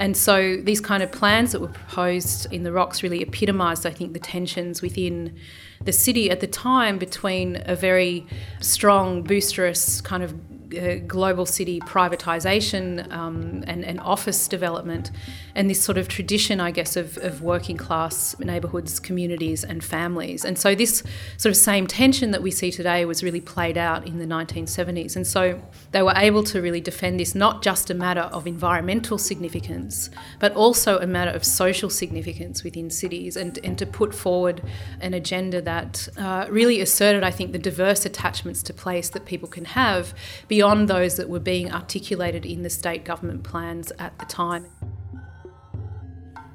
And 0.00 0.16
so 0.16 0.56
these 0.56 0.80
kind 0.80 1.02
of 1.02 1.12
plans 1.12 1.52
that 1.52 1.60
were 1.60 1.68
proposed 1.68 2.50
in 2.50 2.62
the 2.62 2.72
rocks 2.72 3.02
really 3.02 3.20
epitomised, 3.20 3.84
I 3.84 3.90
think, 3.90 4.14
the 4.14 4.18
tensions 4.18 4.80
within 4.80 5.36
the 5.84 5.92
city 5.92 6.30
at 6.30 6.40
the 6.40 6.46
time 6.46 6.98
between 6.98 7.62
a 7.66 7.76
very 7.76 8.26
strong, 8.60 9.22
boosterous 9.22 10.02
kind 10.02 10.22
of 10.22 10.34
uh, 10.78 10.96
global 11.06 11.44
city 11.46 11.80
privatisation 11.80 13.10
um, 13.12 13.64
and, 13.66 13.84
and, 13.84 14.00
office 14.00 14.46
development, 14.48 15.10
and 15.54 15.68
this 15.68 15.82
sort 15.82 15.98
of 15.98 16.08
tradition, 16.08 16.60
I 16.60 16.70
guess, 16.70 16.96
of, 16.96 17.18
of 17.18 17.42
working 17.42 17.76
class 17.76 18.38
neighbourhoods, 18.38 19.00
communities, 19.00 19.64
and 19.64 19.82
families. 19.82 20.44
And 20.44 20.58
so, 20.58 20.74
this 20.74 21.02
sort 21.36 21.50
of 21.50 21.56
same 21.56 21.86
tension 21.86 22.30
that 22.30 22.42
we 22.42 22.50
see 22.50 22.70
today 22.70 23.04
was 23.04 23.22
really 23.24 23.40
played 23.40 23.76
out 23.76 24.06
in 24.06 24.18
the 24.18 24.26
1970s. 24.26 25.16
And 25.16 25.26
so, 25.26 25.60
they 25.90 26.02
were 26.02 26.14
able 26.16 26.44
to 26.44 26.62
really 26.62 26.80
defend 26.80 27.18
this 27.18 27.34
not 27.34 27.62
just 27.62 27.90
a 27.90 27.94
matter 27.94 28.22
of 28.22 28.46
environmental 28.46 29.18
significance, 29.18 30.08
but 30.38 30.54
also 30.54 30.98
a 30.98 31.06
matter 31.06 31.32
of 31.32 31.44
social 31.44 31.90
significance 31.90 32.62
within 32.62 32.90
cities, 32.90 33.36
and, 33.36 33.58
and 33.64 33.76
to 33.78 33.86
put 33.86 34.14
forward 34.14 34.62
an 35.00 35.14
agenda 35.14 35.60
that 35.62 36.08
uh, 36.16 36.46
really 36.48 36.80
asserted, 36.80 37.24
I 37.24 37.30
think, 37.30 37.52
the 37.52 37.58
diverse 37.58 38.06
attachments 38.06 38.62
to 38.64 38.72
place 38.72 39.08
that 39.10 39.24
people 39.24 39.48
can 39.48 39.64
have 39.64 40.14
beyond 40.48 40.59
those 40.86 41.16
that 41.16 41.28
were 41.28 41.40
being 41.40 41.72
articulated 41.72 42.44
in 42.46 42.62
the 42.62 42.70
state 42.70 43.04
government 43.04 43.42
plans 43.42 43.92
at 43.98 44.18
the 44.18 44.26
time. 44.26 44.66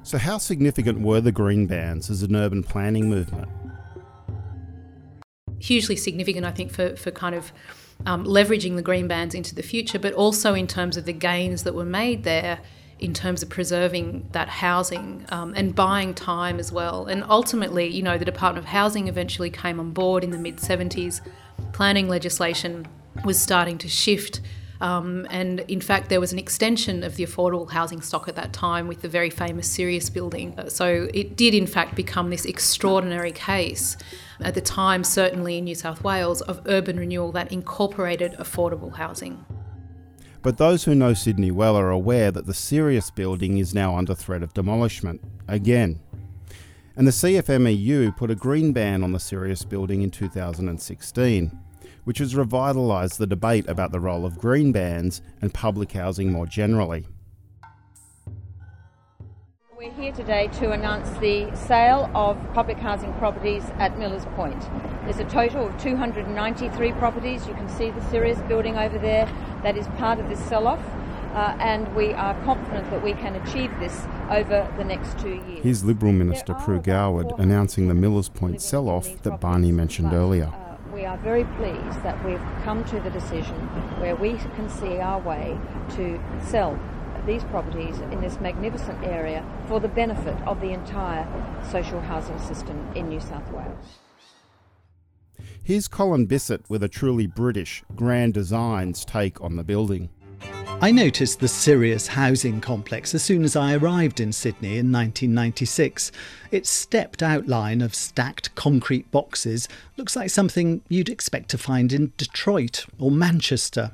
So, 0.02 0.18
how 0.18 0.38
significant 0.38 1.00
were 1.00 1.20
the 1.20 1.32
green 1.32 1.66
bans 1.66 2.10
as 2.10 2.22
an 2.22 2.36
urban 2.36 2.62
planning 2.62 3.10
movement? 3.10 3.48
Hugely 5.58 5.96
significant, 5.96 6.46
I 6.46 6.52
think, 6.52 6.70
for, 6.70 6.94
for 6.94 7.10
kind 7.10 7.34
of 7.34 7.52
um, 8.04 8.24
leveraging 8.24 8.76
the 8.76 8.82
green 8.82 9.08
bans 9.08 9.34
into 9.34 9.54
the 9.54 9.62
future, 9.62 9.98
but 9.98 10.12
also 10.12 10.54
in 10.54 10.66
terms 10.66 10.96
of 10.96 11.06
the 11.06 11.12
gains 11.12 11.64
that 11.64 11.74
were 11.74 11.84
made 11.84 12.22
there 12.22 12.60
in 12.98 13.12
terms 13.12 13.42
of 13.42 13.48
preserving 13.48 14.28
that 14.32 14.48
housing 14.48 15.24
um, 15.28 15.52
and 15.54 15.74
buying 15.74 16.14
time 16.14 16.58
as 16.58 16.72
well. 16.72 17.06
And 17.06 17.24
ultimately, 17.24 17.88
you 17.88 18.02
know, 18.02 18.16
the 18.16 18.24
Department 18.24 18.64
of 18.64 18.70
Housing 18.70 19.08
eventually 19.08 19.50
came 19.50 19.78
on 19.80 19.90
board 19.90 20.24
in 20.24 20.30
the 20.30 20.38
mid 20.38 20.56
70s. 20.58 21.20
Planning 21.72 22.08
legislation 22.08 22.86
was 23.24 23.38
starting 23.38 23.78
to 23.78 23.88
shift. 23.88 24.40
Um, 24.80 25.26
and 25.30 25.60
in 25.60 25.80
fact, 25.80 26.10
there 26.10 26.20
was 26.20 26.32
an 26.32 26.38
extension 26.38 27.02
of 27.02 27.16
the 27.16 27.24
affordable 27.24 27.70
housing 27.70 28.02
stock 28.02 28.28
at 28.28 28.36
that 28.36 28.52
time 28.52 28.88
with 28.88 29.00
the 29.00 29.08
very 29.08 29.30
famous 29.30 29.68
Sirius 29.68 30.10
building. 30.10 30.58
Uh, 30.58 30.68
so 30.68 31.08
it 31.14 31.36
did, 31.36 31.54
in 31.54 31.66
fact, 31.66 31.94
become 31.94 32.30
this 32.30 32.44
extraordinary 32.44 33.32
case 33.32 33.96
at 34.40 34.54
the 34.54 34.60
time, 34.60 35.02
certainly 35.02 35.58
in 35.58 35.64
New 35.64 35.74
South 35.74 36.04
Wales, 36.04 36.42
of 36.42 36.60
urban 36.66 36.98
renewal 36.98 37.32
that 37.32 37.50
incorporated 37.50 38.32
affordable 38.34 38.96
housing. 38.96 39.44
But 40.42 40.58
those 40.58 40.84
who 40.84 40.94
know 40.94 41.14
Sydney 41.14 41.50
well 41.50 41.76
are 41.76 41.90
aware 41.90 42.30
that 42.30 42.46
the 42.46 42.54
Sirius 42.54 43.10
building 43.10 43.58
is 43.58 43.74
now 43.74 43.96
under 43.96 44.14
threat 44.14 44.42
of 44.42 44.54
demolishment, 44.54 45.20
again. 45.48 46.00
And 46.94 47.06
the 47.06 47.12
CFMEU 47.12 48.16
put 48.16 48.30
a 48.30 48.34
green 48.34 48.72
ban 48.72 49.02
on 49.02 49.12
the 49.12 49.18
Sirius 49.18 49.64
building 49.64 50.02
in 50.02 50.10
2016 50.10 51.58
which 52.04 52.18
has 52.18 52.34
revitalised 52.34 53.18
the 53.18 53.26
debate 53.26 53.68
about 53.68 53.92
the 53.92 54.00
role 54.00 54.24
of 54.24 54.38
green 54.38 54.72
bans 54.72 55.22
and 55.40 55.52
public 55.52 55.92
housing 55.92 56.32
more 56.32 56.46
generally. 56.46 57.06
We're 59.76 59.92
here 59.92 60.12
today 60.12 60.48
to 60.54 60.72
announce 60.72 61.08
the 61.18 61.54
sale 61.54 62.10
of 62.14 62.38
public 62.54 62.78
housing 62.78 63.12
properties 63.14 63.62
at 63.78 63.98
Millers 63.98 64.24
Point. 64.34 64.60
There's 65.04 65.18
a 65.18 65.24
total 65.26 65.66
of 65.66 65.80
293 65.80 66.92
properties. 66.92 67.46
You 67.46 67.54
can 67.54 67.68
see 67.68 67.90
the 67.90 68.00
Sirius 68.10 68.40
building 68.48 68.76
over 68.76 68.98
there. 68.98 69.26
That 69.62 69.76
is 69.76 69.86
part 69.98 70.18
of 70.18 70.28
this 70.28 70.42
sell 70.46 70.66
off. 70.66 70.80
Uh, 71.34 71.54
and 71.60 71.94
we 71.94 72.14
are 72.14 72.34
confident 72.44 72.90
that 72.90 73.04
we 73.04 73.12
can 73.12 73.36
achieve 73.36 73.70
this 73.78 74.06
over 74.30 74.66
the 74.78 74.84
next 74.84 75.18
two 75.18 75.34
years. 75.46 75.62
Here's 75.62 75.84
Liberal 75.84 76.12
Minister 76.12 76.54
Pru 76.54 76.82
Goward 76.82 77.38
announcing 77.38 77.88
the 77.88 77.94
Millers 77.94 78.30
Point 78.30 78.62
sell 78.62 78.88
off 78.88 79.22
that 79.22 79.40
Barney 79.40 79.72
mentioned 79.72 80.14
earlier 80.14 80.50
we 80.96 81.04
are 81.04 81.18
very 81.18 81.44
pleased 81.44 82.02
that 82.02 82.24
we've 82.24 82.40
come 82.64 82.82
to 82.82 82.98
the 83.00 83.10
decision 83.10 83.54
where 84.00 84.16
we 84.16 84.38
can 84.56 84.66
see 84.70 84.96
our 84.96 85.20
way 85.20 85.58
to 85.90 86.18
sell 86.42 86.80
these 87.26 87.44
properties 87.44 87.98
in 87.98 88.22
this 88.22 88.40
magnificent 88.40 89.04
area 89.04 89.44
for 89.68 89.78
the 89.78 89.88
benefit 89.88 90.34
of 90.46 90.58
the 90.62 90.70
entire 90.70 91.28
social 91.70 92.00
housing 92.00 92.38
system 92.38 92.90
in 92.94 93.10
New 93.10 93.20
South 93.20 93.46
Wales. 93.52 93.98
Here's 95.62 95.86
Colin 95.86 96.26
Bisset 96.26 96.62
with 96.70 96.82
a 96.82 96.88
truly 96.88 97.26
British 97.26 97.84
Grand 97.94 98.32
Designs 98.32 99.04
take 99.04 99.38
on 99.42 99.56
the 99.56 99.64
building. 99.64 100.08
I 100.78 100.90
noticed 100.90 101.40
the 101.40 101.48
Sirius 101.48 102.06
housing 102.06 102.60
complex 102.60 103.14
as 103.14 103.22
soon 103.22 103.44
as 103.44 103.56
I 103.56 103.74
arrived 103.74 104.20
in 104.20 104.30
Sydney 104.30 104.76
in 104.76 104.92
1996. 104.92 106.12
Its 106.50 106.68
stepped 106.68 107.22
outline 107.22 107.80
of 107.80 107.94
stacked 107.94 108.54
concrete 108.54 109.10
boxes 109.10 109.68
looks 109.96 110.14
like 110.14 110.28
something 110.28 110.82
you'd 110.90 111.08
expect 111.08 111.48
to 111.50 111.58
find 111.58 111.94
in 111.94 112.12
Detroit 112.18 112.84
or 112.98 113.10
Manchester. 113.10 113.92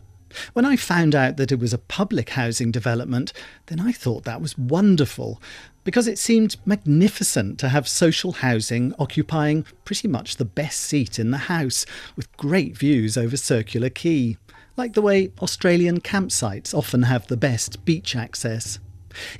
When 0.54 0.64
I 0.64 0.74
found 0.74 1.14
out 1.14 1.36
that 1.36 1.52
it 1.52 1.60
was 1.60 1.72
a 1.72 1.78
public 1.78 2.30
housing 2.30 2.72
development, 2.72 3.32
then 3.66 3.78
I 3.78 3.92
thought 3.92 4.24
that 4.24 4.42
was 4.42 4.58
wonderful, 4.58 5.40
because 5.84 6.08
it 6.08 6.18
seemed 6.18 6.56
magnificent 6.66 7.60
to 7.60 7.68
have 7.68 7.86
social 7.86 8.32
housing 8.32 8.92
occupying 8.98 9.64
pretty 9.84 10.08
much 10.08 10.36
the 10.36 10.44
best 10.44 10.80
seat 10.80 11.18
in 11.18 11.30
the 11.30 11.38
house, 11.38 11.86
with 12.16 12.36
great 12.36 12.76
views 12.76 13.16
over 13.16 13.36
Circular 13.36 13.88
Quay 13.88 14.36
like 14.76 14.94
the 14.94 15.02
way 15.02 15.32
Australian 15.40 16.00
campsites 16.00 16.74
often 16.74 17.02
have 17.02 17.26
the 17.26 17.36
best 17.36 17.84
beach 17.84 18.16
access. 18.16 18.78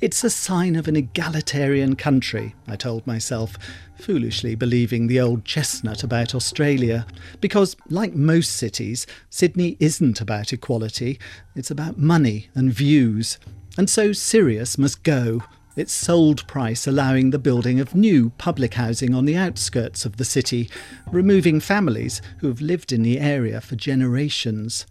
It's 0.01 0.23
a 0.23 0.29
sign 0.29 0.75
of 0.75 0.87
an 0.87 0.95
egalitarian 0.95 1.95
country, 1.95 2.53
I 2.67 2.75
told 2.75 3.07
myself, 3.07 3.57
foolishly 3.99 4.53
believing 4.53 5.07
the 5.07 5.19
old 5.19 5.45
chestnut 5.45 6.03
about 6.03 6.35
Australia. 6.35 7.07
Because, 7.41 7.75
like 7.89 8.13
most 8.13 8.51
cities, 8.55 9.07
Sydney 9.29 9.77
isn't 9.79 10.21
about 10.21 10.53
equality, 10.53 11.19
it's 11.55 11.71
about 11.71 11.97
money 11.97 12.49
and 12.53 12.71
views. 12.71 13.39
And 13.77 13.89
so 13.89 14.13
Sirius 14.13 14.77
must 14.77 15.01
go, 15.01 15.41
its 15.75 15.91
sold 15.91 16.47
price 16.47 16.85
allowing 16.85 17.31
the 17.31 17.39
building 17.39 17.79
of 17.79 17.95
new 17.95 18.29
public 18.37 18.75
housing 18.75 19.15
on 19.15 19.25
the 19.25 19.35
outskirts 19.35 20.05
of 20.05 20.17
the 20.17 20.25
city, 20.25 20.69
removing 21.11 21.59
families 21.59 22.21
who 22.39 22.47
have 22.47 22.61
lived 22.61 22.91
in 22.91 23.01
the 23.01 23.19
area 23.19 23.59
for 23.59 23.75
generations. 23.75 24.85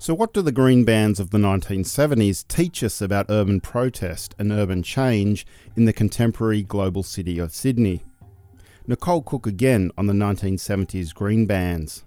So, 0.00 0.14
what 0.14 0.32
do 0.32 0.42
the 0.42 0.52
green 0.52 0.84
bans 0.84 1.18
of 1.18 1.30
the 1.30 1.38
1970s 1.38 2.46
teach 2.46 2.84
us 2.84 3.00
about 3.00 3.26
urban 3.28 3.60
protest 3.60 4.32
and 4.38 4.52
urban 4.52 4.84
change 4.84 5.44
in 5.74 5.86
the 5.86 5.92
contemporary 5.92 6.62
global 6.62 7.02
city 7.02 7.40
of 7.40 7.52
Sydney? 7.52 8.04
Nicole 8.86 9.22
Cook 9.22 9.44
again 9.44 9.90
on 9.98 10.06
the 10.06 10.12
1970s 10.12 11.12
green 11.12 11.46
bans. 11.46 12.04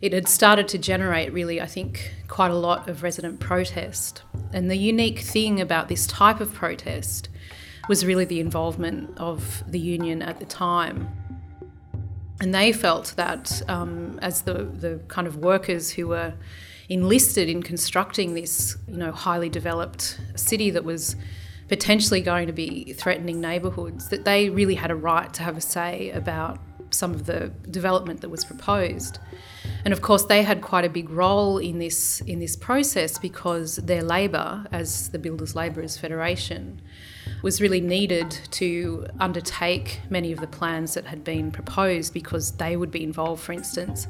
It 0.00 0.12
had 0.12 0.28
started 0.28 0.68
to 0.68 0.78
generate, 0.78 1.32
really, 1.32 1.60
I 1.60 1.66
think, 1.66 2.14
quite 2.28 2.52
a 2.52 2.56
lot 2.56 2.88
of 2.88 3.02
resident 3.02 3.40
protest. 3.40 4.22
And 4.52 4.70
the 4.70 4.76
unique 4.76 5.18
thing 5.18 5.60
about 5.60 5.88
this 5.88 6.06
type 6.06 6.38
of 6.38 6.54
protest 6.54 7.28
was 7.88 8.06
really 8.06 8.24
the 8.24 8.38
involvement 8.38 9.18
of 9.18 9.64
the 9.66 9.80
union 9.80 10.22
at 10.22 10.38
the 10.38 10.46
time. 10.46 11.08
And 12.40 12.54
they 12.54 12.72
felt 12.72 13.14
that 13.16 13.62
um, 13.66 14.20
as 14.22 14.42
the, 14.42 14.62
the 14.62 15.00
kind 15.08 15.26
of 15.26 15.38
workers 15.38 15.90
who 15.90 16.06
were 16.06 16.34
enlisted 16.88 17.48
in 17.48 17.62
constructing 17.62 18.34
this, 18.34 18.76
you 18.86 18.96
know, 18.96 19.12
highly 19.12 19.48
developed 19.48 20.18
city 20.36 20.70
that 20.70 20.84
was 20.84 21.16
potentially 21.68 22.20
going 22.20 22.46
to 22.46 22.52
be 22.52 22.92
threatening 22.92 23.40
neighbourhoods, 23.40 24.08
that 24.08 24.24
they 24.24 24.50
really 24.50 24.74
had 24.74 24.90
a 24.90 24.94
right 24.94 25.32
to 25.34 25.42
have 25.42 25.56
a 25.56 25.60
say 25.60 26.10
about 26.10 26.58
some 26.94 27.12
of 27.12 27.26
the 27.26 27.52
development 27.70 28.20
that 28.20 28.28
was 28.28 28.44
proposed. 28.44 29.18
And 29.84 29.92
of 29.92 30.02
course, 30.02 30.24
they 30.24 30.42
had 30.42 30.62
quite 30.62 30.84
a 30.84 30.88
big 30.88 31.10
role 31.10 31.58
in 31.58 31.78
this 31.78 32.20
in 32.22 32.38
this 32.38 32.56
process 32.56 33.18
because 33.18 33.76
their 33.76 34.02
labour, 34.02 34.66
as 34.72 35.10
the 35.10 35.18
Builders 35.18 35.54
Labourers 35.54 35.96
Federation, 35.96 36.80
was 37.42 37.60
really 37.60 37.80
needed 37.80 38.30
to 38.50 39.06
undertake 39.20 40.00
many 40.08 40.32
of 40.32 40.40
the 40.40 40.46
plans 40.46 40.94
that 40.94 41.06
had 41.06 41.24
been 41.24 41.50
proposed 41.50 42.12
because 42.12 42.52
they 42.52 42.76
would 42.76 42.90
be 42.90 43.02
involved, 43.02 43.42
for 43.42 43.52
instance, 43.52 44.06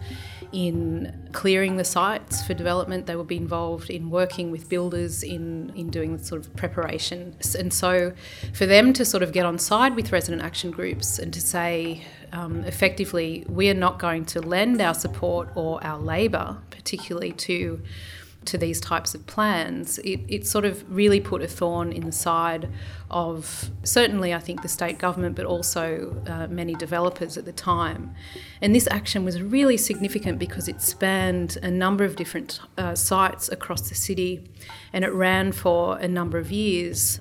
in 0.52 1.28
clearing 1.32 1.76
the 1.76 1.84
sites 1.84 2.42
for 2.46 2.54
development. 2.54 3.06
They 3.06 3.16
would 3.16 3.26
be 3.26 3.36
involved 3.36 3.90
in 3.90 4.10
working 4.10 4.50
with 4.50 4.68
builders 4.68 5.22
in, 5.22 5.72
in 5.74 5.90
doing 5.90 6.16
the 6.16 6.24
sort 6.24 6.46
of 6.46 6.54
preparation. 6.54 7.36
And 7.58 7.72
so 7.72 8.12
for 8.52 8.66
them 8.66 8.92
to 8.92 9.04
sort 9.04 9.22
of 9.22 9.32
get 9.32 9.44
on 9.44 9.58
side 9.58 9.96
with 9.96 10.12
resident 10.12 10.42
action 10.42 10.70
groups 10.70 11.18
and 11.18 11.32
to 11.34 11.40
say, 11.40 12.04
um, 12.34 12.64
effectively, 12.64 13.44
we 13.48 13.70
are 13.70 13.74
not 13.74 13.98
going 13.98 14.24
to 14.26 14.40
lend 14.40 14.80
our 14.80 14.94
support 14.94 15.48
or 15.54 15.82
our 15.84 15.98
labour, 15.98 16.58
particularly 16.70 17.32
to 17.32 17.80
to 18.46 18.58
these 18.58 18.80
types 18.80 19.14
of 19.14 19.26
plans, 19.26 19.98
it, 19.98 20.20
it 20.28 20.46
sort 20.46 20.64
of 20.64 20.84
really 20.94 21.20
put 21.20 21.42
a 21.42 21.48
thorn 21.48 21.92
in 21.92 22.04
the 22.04 22.12
side 22.12 22.68
of 23.10 23.70
certainly, 23.82 24.34
I 24.34 24.38
think, 24.38 24.62
the 24.62 24.68
state 24.68 24.98
government, 24.98 25.36
but 25.36 25.46
also 25.46 26.22
uh, 26.26 26.46
many 26.48 26.74
developers 26.74 27.36
at 27.36 27.44
the 27.44 27.52
time. 27.52 28.14
And 28.60 28.74
this 28.74 28.88
action 28.90 29.24
was 29.24 29.40
really 29.40 29.76
significant 29.76 30.38
because 30.38 30.68
it 30.68 30.80
spanned 30.80 31.58
a 31.62 31.70
number 31.70 32.04
of 32.04 32.16
different 32.16 32.60
uh, 32.76 32.94
sites 32.94 33.48
across 33.48 33.88
the 33.88 33.94
city 33.94 34.42
and 34.92 35.04
it 35.04 35.12
ran 35.12 35.52
for 35.52 35.98
a 35.98 36.08
number 36.08 36.38
of 36.38 36.50
years. 36.50 37.18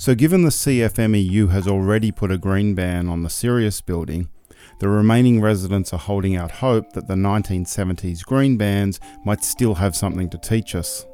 So, 0.00 0.14
given 0.14 0.44
the 0.44 0.48
CFMEU 0.48 1.50
has 1.50 1.68
already 1.68 2.10
put 2.10 2.30
a 2.30 2.38
green 2.38 2.74
ban 2.74 3.06
on 3.06 3.22
the 3.22 3.28
Sirius 3.28 3.82
building, 3.82 4.30
the 4.78 4.88
remaining 4.88 5.42
residents 5.42 5.92
are 5.92 5.98
holding 5.98 6.34
out 6.34 6.50
hope 6.50 6.94
that 6.94 7.06
the 7.06 7.16
1970s 7.16 8.24
green 8.24 8.56
bans 8.56 8.98
might 9.26 9.44
still 9.44 9.74
have 9.74 9.94
something 9.94 10.30
to 10.30 10.38
teach 10.38 10.74
us. 10.74 11.04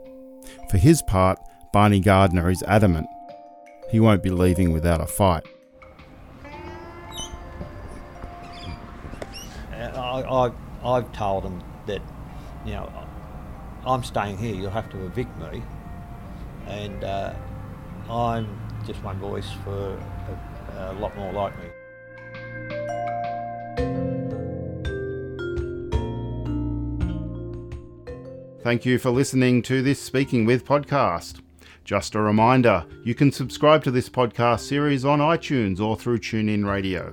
For 0.71 0.79
his 0.79 1.03
part, 1.03 1.41
Barney 1.73 1.99
Gardner 1.99 2.49
is 2.49 2.63
adamant. 2.63 3.09
He 3.91 3.99
won't 3.99 4.23
be 4.23 4.31
leaving 4.31 4.73
without 4.73 5.01
a 5.01 5.07
fight. 5.07 5.43
I, 9.73 10.53
I, 10.85 10.95
have 10.95 11.11
told 11.11 11.43
them 11.43 11.61
that, 11.89 12.03
you 12.65 12.75
know, 12.75 12.89
I'm 13.85 14.05
staying 14.05 14.39
here, 14.39 14.55
you'll 14.55 14.71
have 14.71 14.89
to 14.93 15.07
evict 15.07 15.37
me. 15.41 15.65
And 16.69 17.03
uh, 17.03 17.35
I'm 18.09 18.66
just 18.87 19.03
one 19.03 19.19
voice 19.19 19.51
for 19.65 19.99
a, 20.77 20.93
a 20.93 20.95
lot 20.95 21.17
more 21.17 21.33
like 21.33 21.55
me. 21.59 21.69
Thank 28.63 28.85
you 28.85 28.99
for 28.99 29.11
listening 29.11 29.63
to 29.63 29.83
this 29.83 30.01
Speaking 30.01 30.45
With 30.45 30.65
podcast. 30.65 31.41
Just 31.85 32.17
a 32.17 32.21
reminder, 32.21 32.85
you 33.05 33.15
can 33.15 33.31
subscribe 33.31 33.85
to 33.85 33.93
this 33.93 34.09
podcast 34.09 34.61
series 34.61 35.05
on 35.05 35.21
iTunes 35.21 35.79
or 35.79 35.97
through 35.97 36.19
TuneIn 36.19 36.69
Radio. 36.69 37.13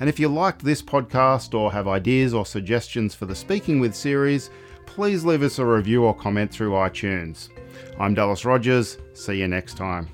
And 0.00 0.08
if 0.08 0.18
you 0.18 0.26
liked 0.28 0.64
this 0.64 0.82
podcast 0.82 1.54
or 1.54 1.70
have 1.70 1.86
ideas 1.86 2.34
or 2.34 2.44
suggestions 2.44 3.14
for 3.14 3.26
the 3.26 3.34
Speaking 3.36 3.78
With 3.78 3.94
series, 3.94 4.50
please 4.86 5.24
leave 5.24 5.44
us 5.44 5.60
a 5.60 5.64
review 5.64 6.02
or 6.02 6.16
comment 6.16 6.50
through 6.50 6.72
iTunes. 6.72 7.48
I'm 8.00 8.14
Dallas 8.14 8.44
Rogers. 8.44 8.98
See 9.14 9.36
you 9.36 9.46
next 9.46 9.76
time. 9.76 10.08